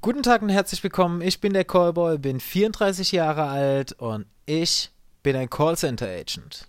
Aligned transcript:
Guten 0.00 0.22
Tag 0.22 0.40
und 0.40 0.48
herzlich 0.48 0.82
willkommen. 0.82 1.20
Ich 1.20 1.42
bin 1.42 1.52
der 1.52 1.66
Callboy, 1.66 2.16
bin 2.16 2.40
34 2.40 3.12
Jahre 3.12 3.44
alt 3.44 3.92
und 3.92 4.24
ich 4.46 4.90
bin 5.22 5.36
ein 5.36 5.50
Callcenter 5.50 6.06
Agent. 6.06 6.66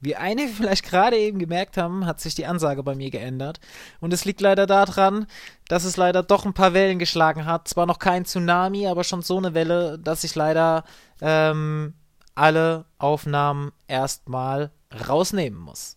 Wie 0.00 0.16
einige 0.16 0.48
vielleicht 0.52 0.84
gerade 0.84 1.16
eben 1.16 1.38
gemerkt 1.38 1.76
haben, 1.76 2.06
hat 2.06 2.20
sich 2.20 2.34
die 2.34 2.44
Ansage 2.44 2.82
bei 2.82 2.96
mir 2.96 3.12
geändert. 3.12 3.60
Und 4.00 4.12
es 4.12 4.24
liegt 4.24 4.40
leider 4.40 4.66
daran, 4.66 5.28
dass 5.68 5.84
es 5.84 5.96
leider 5.96 6.24
doch 6.24 6.44
ein 6.44 6.54
paar 6.54 6.74
Wellen 6.74 6.98
geschlagen 6.98 7.46
hat. 7.46 7.68
Zwar 7.68 7.86
noch 7.86 8.00
kein 8.00 8.24
Tsunami, 8.24 8.88
aber 8.88 9.04
schon 9.04 9.22
so 9.22 9.38
eine 9.38 9.54
Welle, 9.54 9.96
dass 9.96 10.24
ich 10.24 10.34
leider 10.34 10.82
ähm, 11.20 11.94
alle 12.34 12.84
Aufnahmen 12.98 13.70
erstmal 13.86 14.72
rausnehmen 15.08 15.60
muss. 15.60 15.94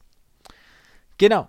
Genau. 1.17 1.47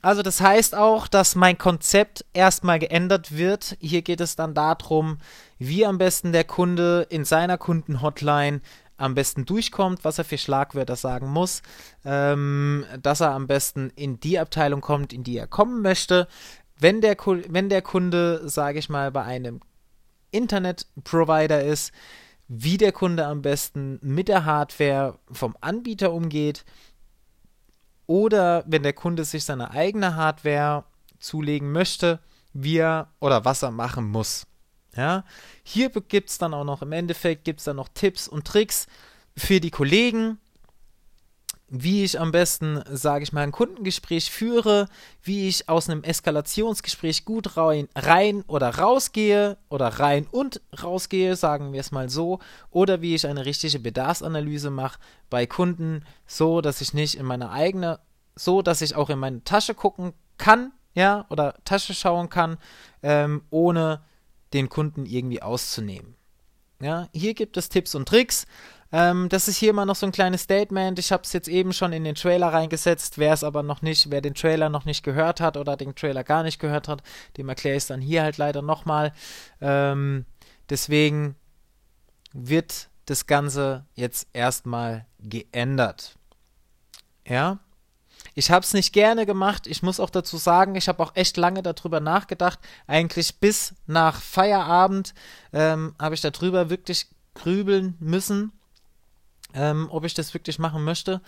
Also 0.00 0.22
das 0.22 0.40
heißt 0.40 0.76
auch, 0.76 1.08
dass 1.08 1.34
mein 1.34 1.58
Konzept 1.58 2.24
erstmal 2.32 2.78
geändert 2.78 3.36
wird. 3.36 3.76
Hier 3.80 4.02
geht 4.02 4.20
es 4.20 4.36
dann 4.36 4.54
darum, 4.54 5.18
wie 5.58 5.84
am 5.84 5.98
besten 5.98 6.32
der 6.32 6.44
Kunde 6.44 7.06
in 7.10 7.24
seiner 7.24 7.58
Kundenhotline 7.58 8.60
am 8.96 9.14
besten 9.14 9.44
durchkommt, 9.44 10.04
was 10.04 10.18
er 10.18 10.24
für 10.24 10.38
Schlagwörter 10.38 10.96
sagen 10.96 11.28
muss, 11.28 11.62
ähm, 12.04 12.84
dass 13.00 13.20
er 13.20 13.30
am 13.30 13.46
besten 13.46 13.90
in 13.96 14.20
die 14.20 14.38
Abteilung 14.38 14.80
kommt, 14.80 15.12
in 15.12 15.24
die 15.24 15.38
er 15.38 15.46
kommen 15.46 15.82
möchte. 15.82 16.28
Wenn 16.78 17.00
der, 17.00 17.16
wenn 17.48 17.68
der 17.68 17.82
Kunde, 17.82 18.48
sage 18.48 18.78
ich 18.78 18.88
mal, 18.88 19.10
bei 19.10 19.22
einem 19.22 19.60
Internetprovider 20.30 21.64
ist, 21.64 21.92
wie 22.48 22.76
der 22.76 22.92
Kunde 22.92 23.26
am 23.26 23.42
besten 23.42 23.98
mit 24.02 24.28
der 24.28 24.44
Hardware 24.44 25.18
vom 25.30 25.56
Anbieter 25.60 26.12
umgeht, 26.12 26.64
oder 28.08 28.64
wenn 28.66 28.82
der 28.82 28.94
Kunde 28.94 29.24
sich 29.24 29.44
seine 29.44 29.70
eigene 29.70 30.16
Hardware 30.16 30.84
zulegen 31.20 31.70
möchte, 31.70 32.18
wie 32.52 32.78
er 32.78 33.12
oder 33.20 33.44
was 33.44 33.62
er 33.62 33.70
machen 33.70 34.08
muss. 34.08 34.46
Ja, 34.96 35.24
hier 35.62 35.90
gibt 35.90 36.30
es 36.30 36.38
dann 36.38 36.54
auch 36.54 36.64
noch 36.64 36.82
im 36.82 36.90
Endeffekt 36.90 37.44
gibt 37.44 37.60
es 37.60 37.64
dann 37.66 37.76
noch 37.76 37.88
Tipps 37.94 38.26
und 38.26 38.46
Tricks 38.46 38.88
für 39.36 39.60
die 39.60 39.70
Kollegen, 39.70 40.38
wie 41.70 42.02
ich 42.02 42.18
am 42.18 42.32
besten, 42.32 42.82
sage 42.90 43.24
ich 43.24 43.32
mal, 43.32 43.42
ein 43.42 43.52
Kundengespräch 43.52 44.30
führe, 44.30 44.88
wie 45.22 45.48
ich 45.48 45.68
aus 45.68 45.88
einem 45.88 46.02
Eskalationsgespräch 46.02 47.24
gut 47.24 47.56
rein, 47.56 47.88
rein 47.94 48.42
oder 48.46 48.76
rausgehe 48.78 49.58
oder 49.68 49.88
rein 49.88 50.26
und 50.30 50.62
rausgehe, 50.82 51.36
sagen 51.36 51.72
wir 51.72 51.80
es 51.80 51.92
mal 51.92 52.08
so, 52.08 52.38
oder 52.70 53.02
wie 53.02 53.14
ich 53.14 53.26
eine 53.26 53.44
richtige 53.44 53.78
Bedarfsanalyse 53.78 54.70
mache 54.70 54.98
bei 55.28 55.46
Kunden, 55.46 56.04
so 56.26 56.62
dass 56.62 56.80
ich 56.80 56.94
nicht 56.94 57.16
in 57.16 57.26
meine 57.26 57.50
eigene, 57.50 58.00
so 58.34 58.62
dass 58.62 58.80
ich 58.80 58.96
auch 58.96 59.10
in 59.10 59.18
meine 59.18 59.44
Tasche 59.44 59.74
gucken 59.74 60.14
kann, 60.38 60.72
ja, 60.94 61.26
oder 61.28 61.54
Tasche 61.64 61.92
schauen 61.92 62.30
kann, 62.30 62.56
ähm, 63.02 63.42
ohne 63.50 64.00
den 64.54 64.70
Kunden 64.70 65.04
irgendwie 65.04 65.42
auszunehmen. 65.42 66.14
Ja, 66.80 67.08
hier 67.12 67.34
gibt 67.34 67.56
es 67.56 67.68
Tipps 67.68 67.94
und 67.94 68.08
Tricks. 68.08 68.46
Ähm, 68.90 69.28
das 69.28 69.48
ist 69.48 69.58
hier 69.58 69.72
mal 69.72 69.84
noch 69.84 69.96
so 69.96 70.06
ein 70.06 70.12
kleines 70.12 70.42
Statement. 70.42 70.98
Ich 70.98 71.12
habe 71.12 71.22
es 71.24 71.32
jetzt 71.32 71.48
eben 71.48 71.72
schon 71.72 71.92
in 71.92 72.04
den 72.04 72.14
Trailer 72.14 72.48
reingesetzt. 72.48 73.18
Wer 73.18 73.32
es 73.32 73.44
aber 73.44 73.62
noch 73.62 73.82
nicht, 73.82 74.10
wer 74.10 74.20
den 74.20 74.34
Trailer 74.34 74.68
noch 74.68 74.84
nicht 74.84 75.02
gehört 75.02 75.40
hat 75.40 75.56
oder 75.56 75.76
den 75.76 75.94
Trailer 75.94 76.24
gar 76.24 76.42
nicht 76.42 76.58
gehört 76.58 76.88
hat, 76.88 77.02
dem 77.36 77.48
erkläre 77.48 77.76
ich 77.76 77.82
es 77.82 77.88
dann 77.88 78.00
hier 78.00 78.22
halt 78.22 78.38
leider 78.38 78.62
nochmal. 78.62 79.12
Ähm, 79.60 80.24
deswegen 80.70 81.34
wird 82.32 82.88
das 83.06 83.26
Ganze 83.26 83.84
jetzt 83.94 84.28
erstmal 84.32 85.06
geändert. 85.18 86.16
Ja. 87.26 87.58
Ich 88.38 88.52
habe 88.52 88.62
es 88.62 88.72
nicht 88.72 88.92
gerne 88.92 89.26
gemacht. 89.26 89.66
Ich 89.66 89.82
muss 89.82 89.98
auch 89.98 90.10
dazu 90.10 90.36
sagen, 90.36 90.76
ich 90.76 90.86
habe 90.86 91.02
auch 91.02 91.16
echt 91.16 91.36
lange 91.36 91.60
darüber 91.60 91.98
nachgedacht. 91.98 92.60
Eigentlich 92.86 93.40
bis 93.40 93.74
nach 93.88 94.20
Feierabend 94.20 95.12
ähm, 95.52 95.96
habe 95.98 96.14
ich 96.14 96.20
darüber 96.20 96.70
wirklich 96.70 97.08
grübeln 97.34 97.96
müssen, 97.98 98.52
ähm, 99.54 99.88
ob 99.90 100.04
ich 100.04 100.14
das 100.14 100.34
wirklich 100.34 100.60
machen 100.60 100.84
möchte. 100.84 101.20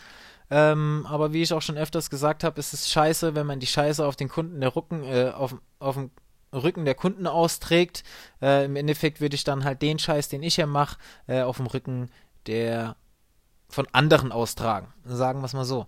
Ähm, 0.52 1.04
aber 1.10 1.32
wie 1.32 1.42
ich 1.42 1.52
auch 1.52 1.62
schon 1.62 1.76
öfters 1.76 2.10
gesagt 2.10 2.44
habe, 2.44 2.60
ist 2.60 2.74
es 2.74 2.88
scheiße, 2.88 3.34
wenn 3.34 3.46
man 3.48 3.58
die 3.58 3.66
Scheiße 3.66 4.06
auf 4.06 4.14
den 4.14 4.28
Kunden 4.28 4.60
der 4.60 4.76
Rücken, 4.76 5.02
äh, 5.02 5.32
auf, 5.34 5.56
auf 5.80 5.96
dem 5.96 6.12
Rücken 6.52 6.84
der 6.84 6.94
Kunden 6.94 7.26
austrägt. 7.26 8.04
Äh, 8.40 8.66
Im 8.66 8.76
Endeffekt 8.76 9.20
würde 9.20 9.34
ich 9.34 9.42
dann 9.42 9.64
halt 9.64 9.82
den 9.82 9.98
Scheiß, 9.98 10.28
den 10.28 10.44
ich 10.44 10.54
hier 10.54 10.68
mache, 10.68 10.96
äh, 11.26 11.42
auf 11.42 11.56
dem 11.56 11.66
Rücken 11.66 12.08
der 12.46 12.94
von 13.68 13.88
anderen 13.90 14.30
austragen. 14.30 14.86
Sagen 15.04 15.40
wir 15.40 15.46
es 15.46 15.54
mal 15.54 15.64
so. 15.64 15.86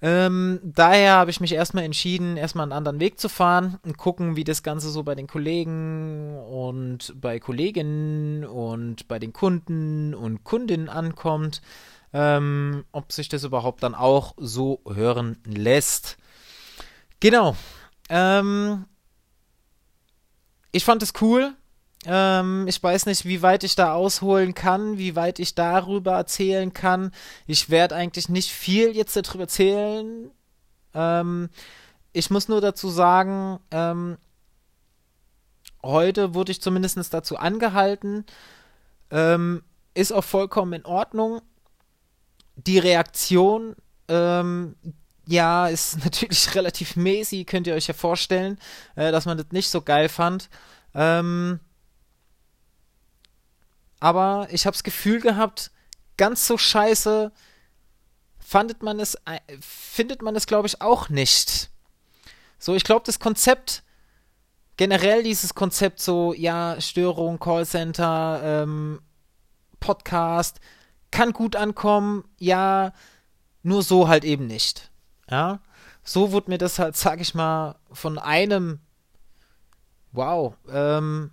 Ähm, 0.00 0.60
daher 0.62 1.14
habe 1.14 1.30
ich 1.30 1.40
mich 1.40 1.52
erstmal 1.52 1.84
entschieden, 1.84 2.36
erstmal 2.36 2.62
einen 2.62 2.72
anderen 2.72 3.00
Weg 3.00 3.18
zu 3.18 3.28
fahren 3.28 3.78
und 3.84 3.98
gucken, 3.98 4.36
wie 4.36 4.44
das 4.44 4.62
Ganze 4.62 4.90
so 4.90 5.02
bei 5.02 5.16
den 5.16 5.26
Kollegen 5.26 6.38
und 6.38 7.20
bei 7.20 7.40
Kolleginnen 7.40 8.44
und 8.44 9.08
bei 9.08 9.18
den 9.18 9.32
Kunden 9.32 10.14
und 10.14 10.44
Kundinnen 10.44 10.88
ankommt. 10.88 11.62
Ähm, 12.12 12.84
ob 12.92 13.12
sich 13.12 13.28
das 13.28 13.44
überhaupt 13.44 13.82
dann 13.82 13.94
auch 13.94 14.34
so 14.38 14.80
hören 14.88 15.38
lässt. 15.44 16.16
Genau. 17.20 17.54
Ähm, 18.08 18.86
ich 20.72 20.84
fand 20.84 21.02
es 21.02 21.12
cool. 21.20 21.54
Ähm, 22.10 22.66
ich 22.66 22.82
weiß 22.82 23.04
nicht, 23.04 23.26
wie 23.26 23.42
weit 23.42 23.64
ich 23.64 23.74
da 23.74 23.92
ausholen 23.92 24.54
kann, 24.54 24.96
wie 24.96 25.14
weit 25.14 25.38
ich 25.38 25.54
darüber 25.54 26.12
erzählen 26.12 26.72
kann. 26.72 27.12
Ich 27.46 27.68
werde 27.68 27.96
eigentlich 27.96 28.30
nicht 28.30 28.50
viel 28.50 28.96
jetzt 28.96 29.14
darüber 29.14 29.42
erzählen. 29.42 30.30
Ähm, 30.94 31.50
ich 32.14 32.30
muss 32.30 32.48
nur 32.48 32.62
dazu 32.62 32.88
sagen, 32.88 33.60
ähm, 33.70 34.16
heute 35.82 36.32
wurde 36.32 36.50
ich 36.50 36.62
zumindest 36.62 37.12
dazu 37.12 37.36
angehalten. 37.36 38.24
Ähm, 39.10 39.62
ist 39.92 40.12
auch 40.12 40.24
vollkommen 40.24 40.72
in 40.72 40.86
Ordnung. 40.86 41.42
Die 42.56 42.78
Reaktion, 42.78 43.76
ähm, 44.08 44.76
ja, 45.26 45.68
ist 45.68 45.98
natürlich 46.04 46.54
relativ 46.54 46.96
mäßig, 46.96 47.46
könnt 47.46 47.66
ihr 47.66 47.74
euch 47.74 47.86
ja 47.86 47.94
vorstellen, 47.94 48.58
äh, 48.96 49.12
dass 49.12 49.26
man 49.26 49.36
das 49.36 49.48
nicht 49.50 49.68
so 49.68 49.82
geil 49.82 50.08
fand. 50.08 50.48
Ähm, 50.94 51.60
aber 54.00 54.48
ich 54.50 54.66
habe 54.66 54.74
das 54.74 54.84
Gefühl 54.84 55.20
gehabt, 55.20 55.70
ganz 56.16 56.46
so 56.46 56.58
scheiße 56.58 57.32
fandet 58.38 58.82
man 58.82 58.98
es, 58.98 59.18
findet 59.60 60.22
man 60.22 60.34
es, 60.34 60.46
glaube 60.46 60.68
ich, 60.68 60.80
auch 60.80 61.10
nicht. 61.10 61.70
So, 62.58 62.74
ich 62.74 62.84
glaube, 62.84 63.04
das 63.04 63.18
Konzept, 63.18 63.82
generell 64.76 65.22
dieses 65.22 65.54
Konzept 65.54 66.00
so, 66.00 66.32
ja, 66.32 66.80
Störung, 66.80 67.38
Callcenter, 67.38 68.40
ähm, 68.42 69.02
Podcast, 69.80 70.60
kann 71.10 71.32
gut 71.32 71.56
ankommen, 71.56 72.24
ja, 72.38 72.92
nur 73.62 73.82
so 73.82 74.08
halt 74.08 74.24
eben 74.24 74.46
nicht. 74.46 74.90
Ja, 75.30 75.60
so 76.02 76.32
wurde 76.32 76.50
mir 76.50 76.58
das 76.58 76.78
halt, 76.78 76.96
sag 76.96 77.20
ich 77.20 77.34
mal, 77.34 77.76
von 77.92 78.18
einem, 78.18 78.80
wow, 80.12 80.54
ähm, 80.70 81.32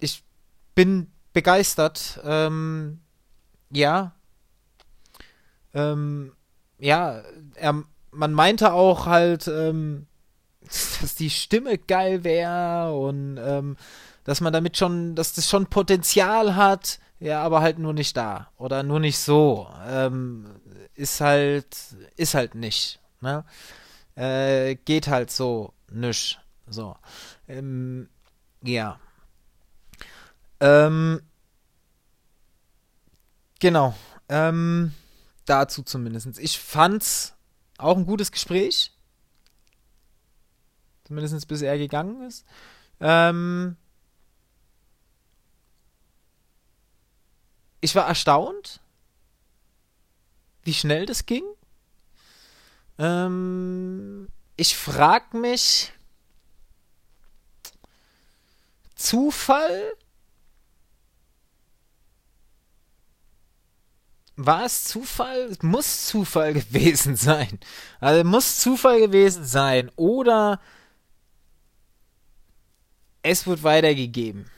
ich 0.00 0.24
bin 0.78 1.10
begeistert. 1.32 2.20
Ähm, 2.22 3.00
ja. 3.68 4.12
Ähm, 5.74 6.36
ja, 6.78 7.20
er, 7.56 7.82
man 8.12 8.32
meinte 8.32 8.72
auch 8.72 9.06
halt, 9.06 9.48
ähm, 9.48 10.06
dass 10.62 11.16
die 11.16 11.30
Stimme 11.30 11.78
geil 11.78 12.22
wäre 12.22 12.94
und 12.94 13.38
ähm, 13.38 13.76
dass 14.22 14.40
man 14.40 14.52
damit 14.52 14.76
schon, 14.76 15.16
dass 15.16 15.32
das 15.32 15.48
schon 15.48 15.66
Potenzial 15.66 16.54
hat, 16.54 17.00
ja, 17.18 17.42
aber 17.42 17.60
halt 17.60 17.80
nur 17.80 17.92
nicht 17.92 18.16
da 18.16 18.52
oder 18.56 18.84
nur 18.84 19.00
nicht 19.00 19.18
so. 19.18 19.68
Ähm, 19.84 20.46
ist 20.94 21.20
halt, 21.20 21.76
ist 22.14 22.34
halt 22.34 22.54
nicht. 22.54 23.00
Ne? 23.20 23.44
Äh, 24.14 24.76
geht 24.76 25.08
halt 25.08 25.32
so 25.32 25.72
nisch. 25.90 26.38
So. 26.68 26.94
Ähm, 27.48 28.08
ja. 28.62 29.00
Ähm, 30.60 31.20
genau. 33.60 33.94
Ähm, 34.28 34.94
dazu 35.46 35.82
zumindest. 35.82 36.38
Ich 36.38 36.58
fand's 36.58 37.34
auch 37.78 37.96
ein 37.96 38.06
gutes 38.06 38.32
Gespräch. 38.32 38.92
Zumindest 41.04 41.48
bis 41.48 41.62
er 41.62 41.78
gegangen 41.78 42.22
ist. 42.22 42.44
Ähm, 43.00 43.76
ich 47.80 47.94
war 47.94 48.06
erstaunt, 48.06 48.80
wie 50.64 50.74
schnell 50.74 51.06
das 51.06 51.24
ging. 51.24 51.44
Ähm, 52.98 54.28
ich 54.56 54.76
frag 54.76 55.32
mich, 55.32 55.92
Zufall 58.96 59.92
war 64.38 64.64
es 64.64 64.84
Zufall? 64.84 65.48
Es 65.50 65.62
muss 65.62 66.06
Zufall 66.06 66.54
gewesen 66.54 67.16
sein. 67.16 67.58
Also 68.00 68.24
muss 68.24 68.60
Zufall 68.60 69.00
gewesen 69.00 69.44
sein. 69.44 69.90
Oder 69.96 70.60
es 73.22 73.46
wird 73.46 73.62
weitergegeben. 73.62 74.48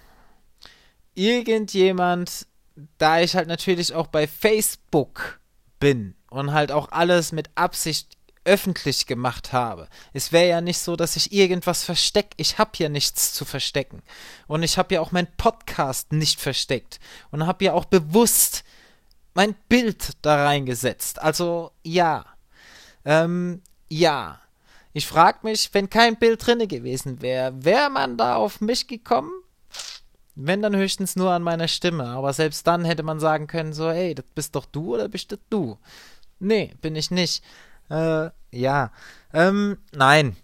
Irgendjemand, 1.14 2.46
da 2.98 3.20
ich 3.20 3.34
halt 3.34 3.48
natürlich 3.48 3.94
auch 3.94 4.06
bei 4.06 4.28
Facebook 4.28 5.40
bin 5.80 6.14
und 6.30 6.52
halt 6.52 6.70
auch 6.72 6.92
alles 6.92 7.32
mit 7.32 7.50
Absicht 7.54 8.16
öffentlich 8.44 9.06
gemacht 9.06 9.52
habe. 9.52 9.88
Es 10.12 10.32
wäre 10.32 10.48
ja 10.48 10.60
nicht 10.60 10.78
so, 10.78 10.96
dass 10.96 11.16
ich 11.16 11.32
irgendwas 11.32 11.84
verstecke. 11.84 12.30
Ich 12.36 12.58
habe 12.58 12.70
ja 12.76 12.88
nichts 12.88 13.32
zu 13.32 13.44
verstecken. 13.44 14.02
Und 14.46 14.62
ich 14.62 14.78
habe 14.78 14.94
ja 14.94 15.00
auch 15.00 15.12
meinen 15.12 15.34
Podcast 15.36 16.12
nicht 16.12 16.40
versteckt. 16.40 17.00
Und 17.30 17.46
habe 17.46 17.64
ja 17.64 17.72
auch 17.72 17.84
bewusst 17.86 18.64
mein 19.34 19.54
Bild 19.68 20.12
da 20.22 20.44
reingesetzt. 20.44 21.20
Also 21.20 21.72
ja. 21.82 22.24
Ähm, 23.04 23.62
ja. 23.88 24.40
Ich 24.92 25.06
frage 25.06 25.38
mich, 25.42 25.70
wenn 25.72 25.88
kein 25.88 26.16
Bild 26.16 26.44
drinne 26.44 26.66
gewesen 26.66 27.22
wäre, 27.22 27.64
wäre 27.64 27.90
man 27.90 28.16
da 28.16 28.34
auf 28.34 28.60
mich 28.60 28.88
gekommen? 28.88 29.30
Wenn 30.34 30.62
dann 30.62 30.74
höchstens 30.74 31.16
nur 31.16 31.30
an 31.30 31.42
meiner 31.42 31.68
Stimme. 31.68 32.06
Aber 32.06 32.32
selbst 32.32 32.66
dann 32.66 32.84
hätte 32.84 33.02
man 33.02 33.20
sagen 33.20 33.46
können, 33.46 33.72
so, 33.72 33.88
ey, 33.88 34.14
das 34.14 34.26
bist 34.34 34.56
doch 34.56 34.64
du 34.66 34.94
oder 34.94 35.08
bist 35.08 35.32
das 35.32 35.38
du? 35.48 35.78
Nee, 36.38 36.74
bin 36.80 36.96
ich 36.96 37.10
nicht. 37.10 37.44
Äh, 37.88 38.30
ja. 38.50 38.90
Ähm, 39.32 39.78
nein. 39.92 40.36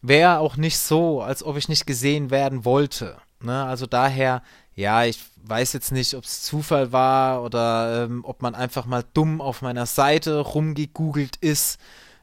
Wäre 0.00 0.38
auch 0.38 0.56
nicht 0.56 0.78
so, 0.78 1.22
als 1.22 1.42
ob 1.42 1.56
ich 1.56 1.68
nicht 1.68 1.86
gesehen 1.86 2.30
werden 2.30 2.64
wollte. 2.64 3.16
Ne? 3.40 3.64
Also 3.64 3.86
daher, 3.86 4.42
ja, 4.74 5.04
ich 5.04 5.20
weiß 5.44 5.72
jetzt 5.74 5.92
nicht, 5.92 6.14
ob 6.14 6.24
es 6.24 6.42
Zufall 6.42 6.92
war 6.92 7.42
oder 7.42 8.04
ähm, 8.04 8.24
ob 8.24 8.42
man 8.42 8.54
einfach 8.54 8.86
mal 8.86 9.04
dumm 9.14 9.40
auf 9.40 9.62
meiner 9.62 9.86
Seite 9.86 10.38
rumgegoogelt 10.38 11.36
ist. 11.36 11.78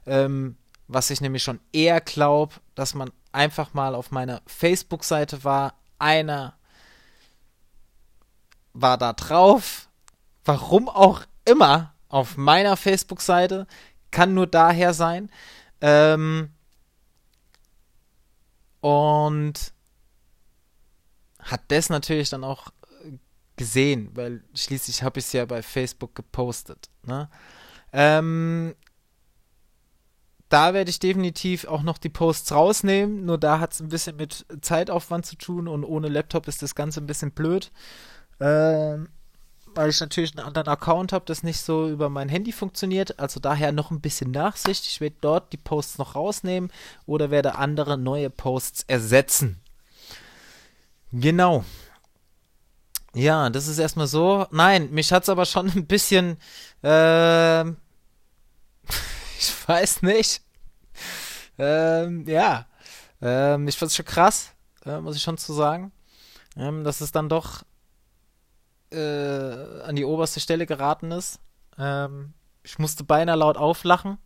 Ähm, 0.05 0.57
was 0.87 1.11
ich 1.11 1.21
nämlich 1.21 1.43
schon 1.43 1.59
eher 1.71 2.01
glaube, 2.01 2.55
dass 2.73 2.95
man 2.95 3.11
einfach 3.31 3.73
mal 3.73 3.93
auf 3.93 4.09
meiner 4.09 4.41
Facebook-Seite 4.47 5.43
war. 5.43 5.75
Einer 5.99 6.57
war 8.73 8.97
da 8.97 9.13
drauf. 9.13 9.89
Warum 10.43 10.89
auch 10.89 11.21
immer 11.45 11.93
auf 12.07 12.37
meiner 12.37 12.75
Facebook-Seite. 12.75 13.67
Kann 14.09 14.33
nur 14.33 14.47
daher 14.47 14.95
sein. 14.95 15.29
Ähm, 15.81 16.49
und 18.81 19.73
hat 21.51 21.61
das 21.69 21.89
natürlich 21.89 22.29
dann 22.29 22.43
auch 22.43 22.71
gesehen, 23.55 24.09
weil 24.13 24.41
schließlich 24.55 25.03
habe 25.03 25.19
ich 25.19 25.25
es 25.25 25.33
ja 25.33 25.45
bei 25.45 25.61
Facebook 25.61 26.15
gepostet. 26.15 26.89
Ne? 27.03 27.29
Ähm, 27.91 28.73
da 30.47 30.73
werde 30.73 30.89
ich 30.89 30.99
definitiv 30.99 31.65
auch 31.65 31.83
noch 31.83 31.97
die 31.97 32.09
Posts 32.09 32.53
rausnehmen. 32.53 33.25
Nur 33.25 33.37
da 33.37 33.59
hat 33.59 33.73
es 33.73 33.81
ein 33.81 33.89
bisschen 33.89 34.15
mit 34.15 34.45
Zeitaufwand 34.61 35.25
zu 35.25 35.35
tun 35.35 35.67
und 35.67 35.83
ohne 35.83 36.07
Laptop 36.07 36.47
ist 36.47 36.63
das 36.63 36.73
Ganze 36.73 37.01
ein 37.01 37.07
bisschen 37.07 37.31
blöd. 37.31 37.71
Ähm, 38.39 39.09
weil 39.75 39.89
ich 39.89 39.99
natürlich 39.99 40.35
einen 40.35 40.47
anderen 40.47 40.67
Account 40.67 41.13
habe, 41.13 41.25
das 41.25 41.43
nicht 41.43 41.61
so 41.61 41.87
über 41.89 42.09
mein 42.09 42.29
Handy 42.29 42.51
funktioniert. 42.51 43.19
Also 43.19 43.39
daher 43.39 43.71
noch 43.71 43.91
ein 43.91 44.01
bisschen 44.01 44.31
Nachsicht. 44.31 44.85
Ich 44.85 44.99
werde 45.01 45.17
dort 45.21 45.53
die 45.53 45.57
Posts 45.57 45.99
noch 45.99 46.15
rausnehmen 46.15 46.71
oder 47.05 47.29
werde 47.29 47.55
andere 47.55 47.97
neue 47.97 48.29
Posts 48.29 48.85
ersetzen. 48.87 49.59
Genau. 51.11 51.63
Ja, 53.13 53.49
das 53.49 53.67
ist 53.67 53.79
erstmal 53.79 54.07
so. 54.07 54.45
Nein, 54.51 54.91
mich 54.91 55.11
hat 55.11 55.23
es 55.23 55.29
aber 55.29 55.45
schon 55.45 55.69
ein 55.75 55.87
bisschen. 55.87 56.37
Äh, 56.83 57.65
ich 59.39 59.67
weiß 59.67 60.01
nicht. 60.03 60.41
Ähm, 61.57 62.27
ja. 62.27 62.65
Ähm, 63.21 63.67
ich 63.67 63.81
es 63.81 63.95
schon 63.95 64.05
krass, 64.05 64.53
äh, 64.85 64.99
muss 64.99 65.15
ich 65.15 65.21
schon 65.23 65.37
zu 65.37 65.53
sagen. 65.53 65.91
Ähm, 66.55 66.83
dass 66.83 67.01
es 67.01 67.11
dann 67.11 67.29
doch 67.29 67.63
äh, 68.91 69.81
an 69.83 69.95
die 69.95 70.05
oberste 70.05 70.39
Stelle 70.39 70.65
geraten 70.65 71.11
ist. 71.11 71.39
Ähm, 71.77 72.33
ich 72.63 72.79
musste 72.79 73.03
beinahe 73.03 73.35
laut 73.35 73.57
auflachen, 73.57 74.17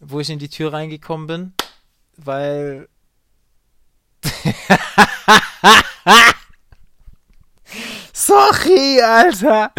wo 0.00 0.20
ich 0.20 0.30
in 0.30 0.38
die 0.38 0.48
Tür 0.48 0.72
reingekommen 0.72 1.26
bin, 1.26 1.52
weil. 2.16 2.88
Sorry, 8.12 9.00
Alter. 9.00 9.72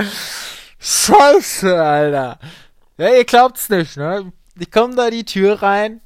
Scheiße, 0.79 1.81
Alter. 1.81 2.39
Ja, 2.97 3.15
ihr 3.15 3.25
glaubt's 3.25 3.69
nicht, 3.69 3.97
ne? 3.97 4.31
Ich 4.57 4.71
komme 4.71 4.95
da 4.95 5.09
die 5.09 5.25
Tür 5.25 5.61
rein 5.61 6.01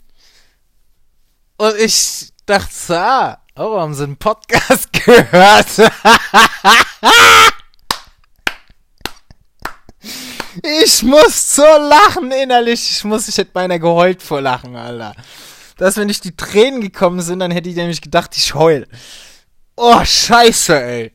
und 1.58 1.76
ich 1.78 2.34
dachte, 2.46 2.74
so, 2.74 2.96
ah, 2.96 3.40
oh, 3.56 3.80
haben 3.80 3.94
sie 3.94 4.04
einen 4.04 4.18
Podcast 4.18 4.92
gehört? 5.06 5.68
Ich 10.62 11.04
muss 11.04 11.56
so 11.56 11.64
lachen 11.64 12.32
innerlich. 12.32 12.92
Ich 12.92 13.04
muss, 13.04 13.28
ich 13.28 13.38
hätte 13.38 13.52
beinahe 13.52 13.80
geheult 13.80 14.22
vor 14.22 14.42
Lachen, 14.42 14.76
Alter. 14.76 15.16
Dass 15.78 15.98
wenn 15.98 16.08
nicht 16.08 16.24
die 16.24 16.36
Tränen 16.36 16.82
gekommen 16.82 17.22
sind, 17.22 17.40
dann 17.40 17.52
hätte 17.52 17.70
ich 17.70 17.76
nämlich 17.76 18.02
gedacht, 18.02 18.36
ich 18.38 18.54
heul. 18.54 18.88
Oh, 19.76 20.04
scheiße, 20.04 20.82
ey. 20.82 21.12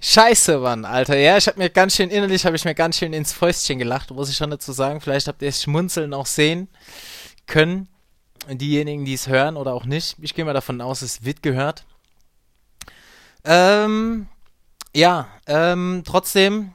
Scheiße, 0.00 0.58
Mann, 0.58 0.84
Alter. 0.84 1.16
Ja, 1.16 1.36
ich 1.36 1.48
hab 1.48 1.56
mir 1.56 1.70
ganz 1.70 1.96
schön, 1.96 2.10
innerlich 2.10 2.46
habe 2.46 2.54
ich 2.54 2.64
mir 2.64 2.74
ganz 2.74 2.98
schön 2.98 3.12
ins 3.12 3.32
Fäustchen 3.32 3.78
gelacht, 3.78 4.10
muss 4.12 4.30
ich 4.30 4.36
schon 4.36 4.50
dazu 4.50 4.72
sagen. 4.72 5.00
Vielleicht 5.00 5.26
habt 5.26 5.42
ihr 5.42 5.48
es 5.48 5.62
schmunzeln 5.62 6.14
auch 6.14 6.26
sehen 6.26 6.68
können. 7.46 7.88
Diejenigen, 8.48 9.04
die 9.04 9.14
es 9.14 9.26
hören 9.26 9.56
oder 9.56 9.74
auch 9.74 9.84
nicht. 9.84 10.16
Ich 10.20 10.34
gehe 10.34 10.44
mal 10.44 10.54
davon 10.54 10.80
aus, 10.80 11.02
es 11.02 11.24
wird 11.24 11.42
gehört. 11.42 11.84
Ähm, 13.44 14.28
ja, 14.94 15.28
ähm, 15.46 16.02
trotzdem, 16.06 16.74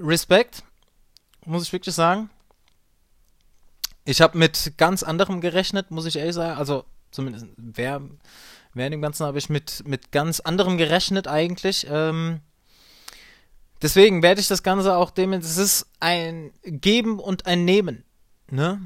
Respekt, 0.00 0.62
muss 1.44 1.64
ich 1.64 1.72
wirklich 1.72 1.94
sagen. 1.94 2.30
Ich 4.04 4.20
habe 4.20 4.38
mit 4.38 4.74
ganz 4.78 5.02
anderem 5.02 5.40
gerechnet, 5.40 5.90
muss 5.90 6.06
ich 6.06 6.16
ehrlich 6.16 6.34
sagen. 6.34 6.58
Also 6.58 6.84
zumindest 7.10 7.46
wer, 7.56 8.02
während 8.74 8.94
dem 8.94 9.02
Ganzen 9.02 9.26
habe 9.26 9.38
ich 9.38 9.48
mit, 9.48 9.86
mit 9.86 10.10
ganz 10.12 10.40
anderem 10.40 10.76
gerechnet 10.76 11.28
eigentlich. 11.28 11.86
Ähm, 11.88 12.40
deswegen 13.80 14.22
werde 14.22 14.40
ich 14.40 14.48
das 14.48 14.62
Ganze 14.62 14.96
auch 14.96 15.10
dem, 15.10 15.32
es 15.32 15.56
ist 15.56 15.86
ein 16.00 16.52
Geben 16.64 17.20
und 17.20 17.46
ein 17.46 17.64
Nehmen. 17.64 18.04
Ne? 18.50 18.80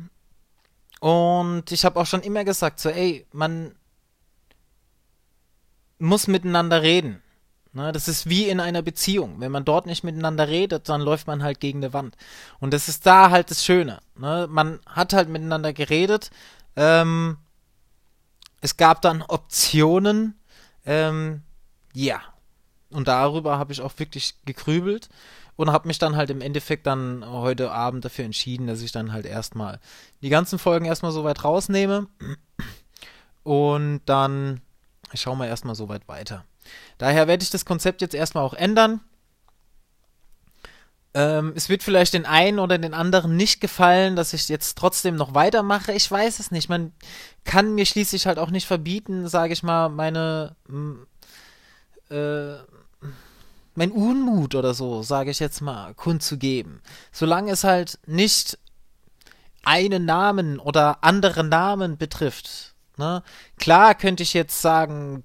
Und 1.01 1.73
ich 1.73 1.85
habe 1.85 1.99
auch 2.01 2.07
schon 2.07 2.23
immer 2.23 2.45
gesagt, 2.45 2.81
so, 2.81 2.89
ey, 2.89 3.27
man 3.33 3.75
muss 5.99 6.27
miteinander 6.27 6.83
reden. 6.83 7.23
Ne, 7.77 7.93
das 7.93 8.09
ist 8.09 8.27
wie 8.27 8.49
in 8.49 8.59
einer 8.59 8.81
Beziehung. 8.81 9.39
Wenn 9.39 9.53
man 9.53 9.67
dort 9.67 9.85
nicht 9.85 10.03
miteinander 10.03 10.49
redet, 10.49 10.89
dann 10.89 11.03
läuft 11.03 11.27
man 11.27 11.43
halt 11.43 11.61
gegen 11.61 11.81
eine 11.81 11.93
Wand. 11.93 12.17
Und 12.59 12.73
das 12.73 12.89
ist 12.89 13.05
da 13.05 13.29
halt 13.31 13.51
das 13.51 13.67
Schöne. 13.67 14.01
Ne? 14.19 14.47
Man 14.49 14.81
hat 14.87 15.13
halt 15.13 15.29
miteinander 15.29 15.75
geredet. 15.75 16.31
Ähm, 16.75 17.37
es 18.63 18.79
gab 18.79 19.03
dann 19.03 19.21
Optionen. 19.21 20.41
Ähm, 20.87 21.43
ja. 21.93 22.23
Und 22.89 23.09
darüber 23.09 23.59
habe 23.59 23.75
ich 23.75 23.83
auch 23.83 23.93
wirklich 23.99 24.37
gegrübelt 24.47 25.11
und 25.57 25.71
habe 25.71 25.87
mich 25.87 25.99
dann 25.99 26.17
halt 26.17 26.31
im 26.31 26.41
Endeffekt 26.41 26.87
dann 26.87 27.27
heute 27.29 27.73
Abend 27.73 28.07
dafür 28.07 28.25
entschieden, 28.25 28.67
dass 28.69 28.81
ich 28.81 28.93
dann 28.93 29.13
halt 29.13 29.27
erstmal 29.27 29.81
die 30.23 30.31
ganzen 30.31 30.59
Folgen 30.59 30.87
erstmal 30.87 31.13
so 31.13 31.25
weit 31.25 31.45
rausnehme 31.45 32.07
und 33.43 34.01
dann 34.07 34.63
schauen 35.13 35.37
wir 35.37 35.47
erstmal 35.47 35.75
so 35.75 35.91
weit 35.91 36.09
weiter. 36.09 36.47
Daher 36.99 37.29
werde 37.29 37.43
ich 37.43 37.51
das 37.51 37.65
Konzept 37.65 38.01
jetzt 38.01 38.15
erstmal 38.15 38.45
auch 38.45 38.55
ändern. 38.55 39.01
Ähm, 41.15 41.53
es 41.57 41.69
wird 41.69 41.83
vielleicht 41.83 42.15
den 42.15 42.27
einen 42.27 42.59
oder 42.59 42.77
den 42.79 42.93
anderen 42.93 43.37
nicht 43.37 43.61
gefallen, 43.61 44.17
dass 44.17 44.35
ich 44.35 44.49
jetzt 44.49 44.77
trotzdem 44.77 45.17
noch 45.17 45.35
weitermache. 45.35 45.93
Ich 45.93 46.11
weiß 46.11 46.41
es 46.41 46.51
nicht. 46.51 46.69
Man 46.69 46.93
kann 47.45 47.75
mir 47.75 47.87
schließlich 47.87 48.27
halt 48.27 48.39
auch 48.39 48.51
nicht 48.51 48.67
verbieten, 48.67 49.27
sage 49.29 49.53
ich 49.53 49.63
mal, 49.63 49.89
meine 49.89 50.57
äh, 52.11 52.57
mein 53.77 53.93
Unmut 53.93 54.55
oder 54.55 54.75
so, 54.75 55.03
sage 55.03 55.31
ich 55.31 55.39
jetzt 55.39 55.61
mal, 55.61 55.95
kundzugeben. 55.95 56.83
Solange 57.13 57.53
es 57.53 57.65
halt 57.65 57.99
nicht 58.07 58.59
einen 59.63 60.05
Namen 60.05 60.59
oder 60.59 60.99
andere 61.03 61.45
Namen 61.45 61.99
betrifft. 61.99 62.75
Ne? 62.97 63.23
Klar 63.59 63.95
könnte 63.95 64.23
ich 64.23 64.33
jetzt 64.33 64.63
sagen, 64.63 65.25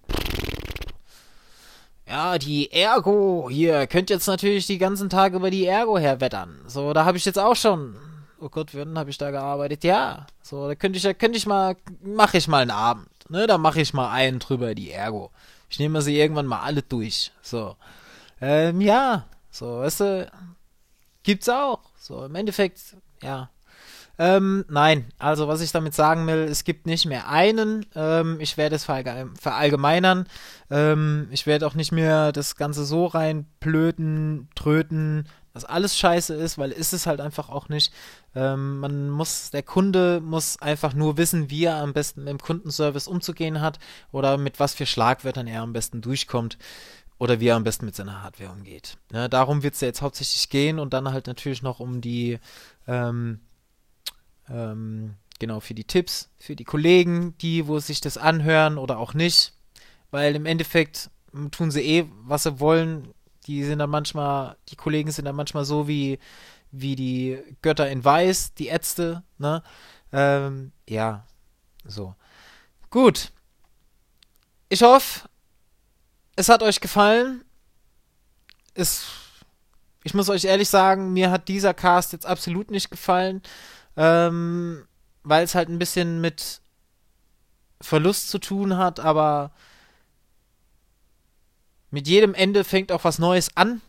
ja, 2.12 2.38
die 2.38 2.70
Ergo, 2.74 3.48
hier, 3.50 3.88
könnt 3.88 4.10
jetzt 4.10 4.28
natürlich 4.28 4.68
die 4.68 4.78
ganzen 4.78 5.10
Tage 5.10 5.38
über 5.38 5.50
die 5.50 5.66
Ergo 5.66 5.98
herwettern. 5.98 6.60
So, 6.68 6.92
da 6.92 7.06
habe 7.06 7.18
ich 7.18 7.24
jetzt 7.24 7.40
auch 7.40 7.56
schon, 7.56 7.96
oh 8.38 8.50
Gott, 8.50 8.76
wann 8.76 9.00
habe 9.00 9.10
ich 9.10 9.18
da 9.18 9.32
gearbeitet? 9.32 9.86
Ja, 9.86 10.28
so, 10.42 10.68
da 10.68 10.76
könnte 10.76 10.98
ich, 10.98 11.04
da 11.04 11.14
könnte 11.14 11.38
ich 11.38 11.46
mal, 11.46 11.78
mache 12.04 12.38
ich 12.38 12.50
mal 12.50 12.64
einen 12.64 12.72
Abend, 12.72 13.08
ne, 13.30 13.48
da 13.48 13.58
mache 13.58 13.80
ich 13.80 13.94
mal 13.94 14.12
einen 14.12 14.40
drüber, 14.40 14.76
die 14.76 14.92
Ergo. 14.92 15.32
Ich 15.70 15.80
nehme 15.80 16.02
sie 16.02 16.20
irgendwann 16.20 16.48
mal 16.48 16.60
alle 16.60 16.82
durch, 16.82 17.32
so. 17.42 17.78
Ähm, 18.42 18.82
ja, 18.82 19.26
so, 19.50 19.80
weißt 19.80 20.00
du, 20.02 20.32
gibt's 21.24 21.48
auch, 21.48 21.80
so, 21.98 22.26
im 22.26 22.36
Endeffekt, 22.36 22.98
ja. 23.24 23.50
Ähm, 24.22 24.66
nein, 24.70 25.06
also 25.18 25.48
was 25.48 25.62
ich 25.62 25.72
damit 25.72 25.96
sagen 25.96 26.28
will, 26.28 26.44
es 26.44 26.64
gibt 26.64 26.86
nicht 26.86 27.08
mehr 27.08 27.28
einen. 27.28 27.88
Ähm, 27.96 28.40
ich 28.40 28.56
werde 28.56 28.76
es 28.76 28.84
verallgemeinern. 28.84 30.28
Ähm, 30.70 31.28
ich 31.32 31.48
werde 31.48 31.66
auch 31.66 31.74
nicht 31.74 31.92
mehr 31.92 32.32
das 32.32 32.56
Ganze 32.56 32.86
so 32.86 33.08
reinplöten, 33.08 34.48
tröten, 34.54 35.28
was 35.54 35.66
alles 35.66 35.98
scheiße 35.98 36.36
ist, 36.36 36.60
weil 36.60 36.72
ist 36.72 36.94
es 36.94 37.08
halt 37.08 37.20
einfach 37.20 37.50
auch 37.50 37.68
nicht. 37.68 37.92
Ähm, 38.36 38.78
man 38.78 39.10
muss, 39.10 39.50
der 39.50 39.64
Kunde 39.64 40.22
muss 40.24 40.62
einfach 40.62 40.94
nur 40.94 41.18
wissen, 41.18 41.50
wie 41.50 41.66
er 41.66 41.78
am 41.78 41.94
besten 41.94 42.28
dem 42.28 42.38
Kundenservice 42.38 43.08
umzugehen 43.08 43.60
hat 43.60 43.80
oder 44.12 44.38
mit 44.38 44.60
was 44.60 44.76
für 44.76 44.86
Schlagwörtern 44.86 45.48
er 45.48 45.64
am 45.64 45.74
besten 45.74 46.00
durchkommt 46.00 46.60
oder 47.18 47.40
wie 47.40 47.48
er 47.48 47.56
am 47.56 47.64
besten 47.64 47.86
mit 47.86 47.96
seiner 47.96 48.22
Hardware 48.22 48.52
umgeht. 48.52 48.98
Ja, 49.12 49.28
darum 49.28 49.64
wird 49.64 49.74
es 49.74 49.82
ja 49.82 49.88
jetzt 49.88 50.04
hauptsächlich 50.04 50.48
gehen 50.50 50.78
und 50.78 50.94
dann 50.94 51.12
halt 51.12 51.26
natürlich 51.26 51.64
noch 51.64 51.80
um 51.80 52.02
die, 52.02 52.38
ähm, 52.88 53.40
ähm, 54.52 55.16
genau, 55.40 55.60
für 55.60 55.74
die 55.74 55.84
Tipps, 55.84 56.30
für 56.38 56.56
die 56.56 56.64
Kollegen, 56.64 57.38
die, 57.40 57.68
wo 57.68 57.80
sich 57.80 58.02
das 58.02 58.18
anhören 58.18 58.78
oder 58.78 58.98
auch 58.98 59.14
nicht, 59.14 59.54
weil 60.12 60.36
im 60.36 60.46
Endeffekt 60.46 61.10
tun 61.52 61.72
sie 61.72 61.82
eh, 61.82 62.06
was 62.24 62.44
sie 62.44 62.60
wollen, 62.60 63.14
die 63.48 63.64
sind 63.64 63.80
dann 63.80 63.90
manchmal, 63.90 64.58
die 64.70 64.76
Kollegen 64.76 65.12
sind 65.12 65.26
dann 65.26 65.36
manchmal 65.36 65.66
so 65.66 65.88
wie, 65.88 66.20
wie 66.72 66.96
die 66.96 67.40
Götter 67.62 67.90
in 67.90 68.04
Weiß, 68.04 68.54
die 68.54 68.68
Ärzte, 68.68 69.24
ne? 69.38 69.64
Ähm, 70.14 70.72
ja, 70.88 71.26
so. 71.86 72.16
Gut. 72.90 73.32
Ich 74.70 74.84
hoffe, 74.84 75.28
es 76.36 76.50
hat 76.50 76.64
euch 76.64 76.80
gefallen. 76.80 77.44
Es, 78.74 79.06
ich 80.04 80.14
muss 80.14 80.30
euch 80.30 80.46
ehrlich 80.46 80.70
sagen, 80.70 81.14
mir 81.14 81.32
hat 81.32 81.48
dieser 81.48 81.74
Cast 81.74 82.14
jetzt 82.14 82.26
absolut 82.26 82.72
nicht 82.72 82.92
gefallen, 82.92 83.42
ähm, 83.98 84.88
weil 85.24 85.44
es 85.44 85.56
halt 85.56 85.70
ein 85.70 85.80
bisschen 85.80 86.22
mit 86.22 86.62
Verlust 87.80 88.30
zu 88.30 88.40
tun 88.40 88.78
hat, 88.78 89.00
aber 89.00 89.52
mit 91.90 92.08
jedem 92.08 92.34
Ende 92.34 92.64
fängt 92.64 92.92
auch 92.92 93.04
was 93.04 93.20
Neues 93.20 93.56
an. 93.58 93.82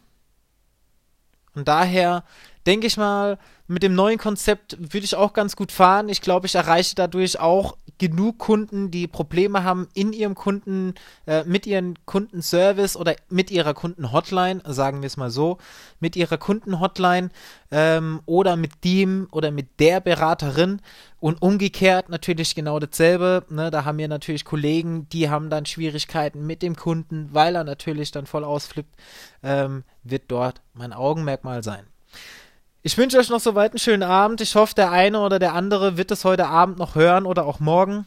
Und 1.54 1.68
daher 1.68 2.24
denke 2.66 2.86
ich 2.86 2.96
mal, 2.96 3.38
mit 3.68 3.82
dem 3.82 3.94
neuen 3.94 4.18
Konzept 4.18 4.76
würde 4.78 5.04
ich 5.04 5.14
auch 5.14 5.32
ganz 5.32 5.56
gut 5.56 5.72
fahren. 5.72 6.08
Ich 6.08 6.20
glaube, 6.20 6.46
ich 6.46 6.54
erreiche 6.54 6.94
dadurch 6.94 7.40
auch 7.40 7.76
genug 7.98 8.38
Kunden, 8.38 8.90
die 8.90 9.06
Probleme 9.06 9.64
haben 9.64 9.88
in 9.94 10.12
ihrem 10.12 10.34
Kunden, 10.34 10.94
äh, 11.26 11.44
mit 11.44 11.66
ihrem 11.66 11.94
Kundenservice 12.04 12.96
oder 12.96 13.14
mit 13.28 13.50
ihrer 13.50 13.74
Kundenhotline, 13.74 14.60
sagen 14.66 15.02
wir 15.02 15.06
es 15.06 15.16
mal 15.16 15.30
so, 15.30 15.58
mit 16.00 16.16
ihrer 16.16 16.36
Kundenhotline 16.36 17.30
ähm, 17.70 18.20
oder 18.26 18.56
mit 18.56 18.84
dem 18.84 19.28
oder 19.30 19.50
mit 19.50 19.80
der 19.80 20.00
Beraterin 20.00 20.80
und 21.20 21.40
umgekehrt 21.40 22.08
natürlich 22.08 22.54
genau 22.54 22.78
dasselbe. 22.78 23.44
Ne? 23.48 23.70
Da 23.70 23.84
haben 23.84 23.98
wir 23.98 24.08
natürlich 24.08 24.44
Kollegen, 24.44 25.08
die 25.10 25.30
haben 25.30 25.48
dann 25.48 25.64
Schwierigkeiten 25.64 26.46
mit 26.46 26.62
dem 26.62 26.76
Kunden, 26.76 27.28
weil 27.32 27.54
er 27.54 27.64
natürlich 27.64 28.10
dann 28.10 28.26
voll 28.26 28.44
ausflippt, 28.44 28.94
ähm, 29.42 29.84
wird 30.02 30.24
dort 30.28 30.60
mein 30.74 30.92
Augenmerkmal 30.92 31.62
sein. 31.62 31.86
Ich 32.84 32.98
wünsche 32.98 33.16
euch 33.18 33.30
noch 33.30 33.38
soweit 33.38 33.70
einen 33.70 33.78
schönen 33.78 34.02
Abend. 34.02 34.40
Ich 34.40 34.56
hoffe, 34.56 34.74
der 34.74 34.90
eine 34.90 35.20
oder 35.20 35.38
der 35.38 35.54
andere 35.54 35.96
wird 35.96 36.10
es 36.10 36.24
heute 36.24 36.48
Abend 36.48 36.78
noch 36.78 36.96
hören 36.96 37.26
oder 37.26 37.46
auch 37.46 37.60
morgen. 37.60 38.06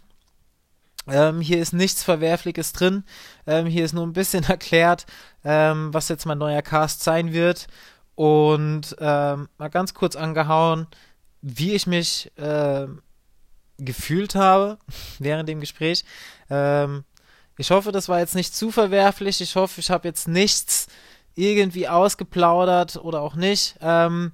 Ähm, 1.08 1.40
hier 1.40 1.60
ist 1.60 1.72
nichts 1.72 2.04
Verwerfliches 2.04 2.74
drin. 2.74 3.06
Ähm, 3.48 3.68
hier 3.68 3.86
ist 3.86 3.94
nur 3.94 4.06
ein 4.06 4.12
bisschen 4.12 4.44
erklärt, 4.50 5.06
ähm, 5.46 5.94
was 5.94 6.10
jetzt 6.10 6.26
mein 6.26 6.40
neuer 6.40 6.62
Cast 6.62 7.04
sein 7.04 7.32
wird. 7.32 7.68
Und 8.16 8.98
ähm, 9.00 9.48
mal 9.58 9.70
ganz 9.70 9.94
kurz 9.94 10.18
angehauen, 10.18 10.88
wie 11.42 11.72
ich 11.72 11.88
mich 11.88 12.34
äh, 12.38 12.88
gefühlt 13.78 14.36
habe 14.36 14.78
während 15.20 15.48
dem 15.48 15.62
Gespräch. 15.62 16.04
Ähm, 16.50 17.06
ich 17.58 17.72
hoffe, 17.72 17.94
das 17.94 18.10
war 18.10 18.20
jetzt 18.20 18.36
nicht 18.36 18.54
zu 18.54 18.72
verwerflich. 18.72 19.40
Ich 19.40 19.56
hoffe, 19.56 19.80
ich 19.80 19.90
habe 19.90 20.06
jetzt 20.06 20.28
nichts 20.28 20.88
irgendwie 21.34 21.88
ausgeplaudert 21.88 22.98
oder 22.98 23.22
auch 23.22 23.36
nicht. 23.36 23.78
Ähm, 23.80 24.34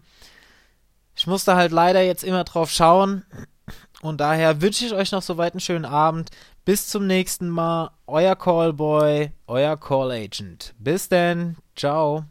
ich 1.15 1.27
musste 1.27 1.55
halt 1.55 1.71
leider 1.71 2.01
jetzt 2.01 2.23
immer 2.23 2.43
drauf 2.43 2.71
schauen. 2.71 3.25
Und 4.01 4.19
daher 4.19 4.61
wünsche 4.61 4.85
ich 4.85 4.93
euch 4.93 5.11
noch 5.11 5.21
soweit 5.21 5.53
einen 5.53 5.59
schönen 5.59 5.85
Abend. 5.85 6.31
Bis 6.65 6.87
zum 6.87 7.07
nächsten 7.07 7.49
Mal. 7.49 7.91
Euer 8.07 8.35
Callboy, 8.35 9.31
euer 9.47 9.77
Call 9.77 10.11
Agent. 10.11 10.73
Bis 10.79 11.09
denn. 11.09 11.57
Ciao. 11.75 12.25